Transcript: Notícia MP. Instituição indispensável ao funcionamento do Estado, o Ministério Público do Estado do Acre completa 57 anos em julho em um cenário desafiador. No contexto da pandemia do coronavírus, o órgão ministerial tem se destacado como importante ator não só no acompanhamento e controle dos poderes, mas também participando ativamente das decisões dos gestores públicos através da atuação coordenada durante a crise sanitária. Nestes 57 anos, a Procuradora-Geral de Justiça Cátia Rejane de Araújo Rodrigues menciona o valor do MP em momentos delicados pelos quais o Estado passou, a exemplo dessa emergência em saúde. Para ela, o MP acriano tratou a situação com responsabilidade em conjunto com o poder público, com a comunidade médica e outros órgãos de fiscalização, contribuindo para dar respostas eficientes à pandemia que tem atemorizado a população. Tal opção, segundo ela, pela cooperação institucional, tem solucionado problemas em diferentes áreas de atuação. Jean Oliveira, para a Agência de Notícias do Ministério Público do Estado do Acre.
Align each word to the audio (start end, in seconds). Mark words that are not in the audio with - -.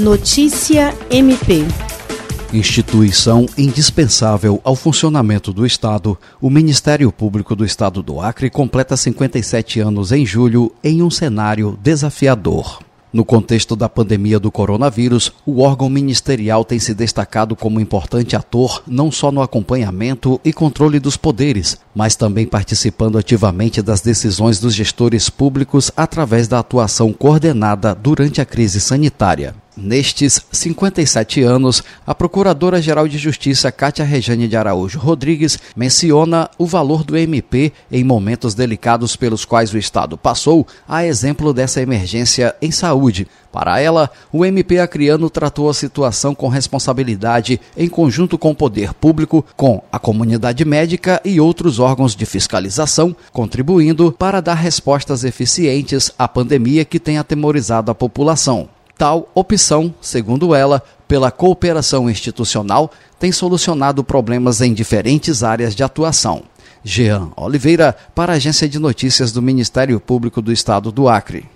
Notícia 0.00 0.96
MP. 1.10 1.62
Instituição 2.54 3.44
indispensável 3.58 4.58
ao 4.64 4.74
funcionamento 4.74 5.52
do 5.52 5.66
Estado, 5.66 6.16
o 6.40 6.48
Ministério 6.48 7.12
Público 7.12 7.54
do 7.54 7.66
Estado 7.66 8.02
do 8.02 8.18
Acre 8.18 8.48
completa 8.48 8.96
57 8.96 9.78
anos 9.78 10.10
em 10.10 10.24
julho 10.24 10.72
em 10.82 11.02
um 11.02 11.10
cenário 11.10 11.78
desafiador. 11.82 12.78
No 13.12 13.26
contexto 13.26 13.76
da 13.76 13.90
pandemia 13.90 14.40
do 14.40 14.50
coronavírus, 14.50 15.32
o 15.44 15.60
órgão 15.60 15.90
ministerial 15.90 16.64
tem 16.64 16.78
se 16.78 16.94
destacado 16.94 17.54
como 17.54 17.78
importante 17.78 18.34
ator 18.34 18.82
não 18.86 19.10
só 19.10 19.30
no 19.30 19.42
acompanhamento 19.42 20.40
e 20.42 20.50
controle 20.50 20.98
dos 20.98 21.18
poderes, 21.18 21.76
mas 21.94 22.16
também 22.16 22.46
participando 22.46 23.18
ativamente 23.18 23.82
das 23.82 24.00
decisões 24.00 24.58
dos 24.58 24.72
gestores 24.72 25.28
públicos 25.28 25.90
através 25.94 26.48
da 26.48 26.58
atuação 26.58 27.12
coordenada 27.12 27.94
durante 27.94 28.40
a 28.40 28.46
crise 28.46 28.80
sanitária. 28.80 29.54
Nestes 29.82 30.42
57 30.52 31.42
anos, 31.42 31.82
a 32.06 32.14
Procuradora-Geral 32.14 33.08
de 33.08 33.16
Justiça 33.16 33.72
Cátia 33.72 34.04
Rejane 34.04 34.46
de 34.46 34.54
Araújo 34.54 34.98
Rodrigues 34.98 35.58
menciona 35.74 36.50
o 36.58 36.66
valor 36.66 37.02
do 37.02 37.16
MP 37.16 37.72
em 37.90 38.04
momentos 38.04 38.52
delicados 38.52 39.16
pelos 39.16 39.46
quais 39.46 39.72
o 39.72 39.78
Estado 39.78 40.18
passou, 40.18 40.66
a 40.86 41.06
exemplo 41.06 41.54
dessa 41.54 41.80
emergência 41.80 42.54
em 42.60 42.70
saúde. 42.70 43.26
Para 43.50 43.80
ela, 43.80 44.10
o 44.30 44.44
MP 44.44 44.78
acriano 44.78 45.30
tratou 45.30 45.70
a 45.70 45.74
situação 45.74 46.34
com 46.34 46.48
responsabilidade 46.48 47.58
em 47.74 47.88
conjunto 47.88 48.36
com 48.36 48.50
o 48.50 48.54
poder 48.54 48.92
público, 48.92 49.42
com 49.56 49.82
a 49.90 49.98
comunidade 49.98 50.62
médica 50.62 51.22
e 51.24 51.40
outros 51.40 51.78
órgãos 51.78 52.14
de 52.14 52.26
fiscalização, 52.26 53.16
contribuindo 53.32 54.12
para 54.12 54.42
dar 54.42 54.54
respostas 54.54 55.24
eficientes 55.24 56.12
à 56.18 56.28
pandemia 56.28 56.84
que 56.84 57.00
tem 57.00 57.16
atemorizado 57.16 57.90
a 57.90 57.94
população. 57.94 58.68
Tal 59.00 59.30
opção, 59.34 59.94
segundo 59.98 60.54
ela, 60.54 60.82
pela 61.08 61.30
cooperação 61.30 62.10
institucional, 62.10 62.90
tem 63.18 63.32
solucionado 63.32 64.04
problemas 64.04 64.60
em 64.60 64.74
diferentes 64.74 65.42
áreas 65.42 65.74
de 65.74 65.82
atuação. 65.82 66.42
Jean 66.84 67.30
Oliveira, 67.34 67.96
para 68.14 68.34
a 68.34 68.36
Agência 68.36 68.68
de 68.68 68.78
Notícias 68.78 69.32
do 69.32 69.40
Ministério 69.40 69.98
Público 69.98 70.42
do 70.42 70.52
Estado 70.52 70.92
do 70.92 71.08
Acre. 71.08 71.48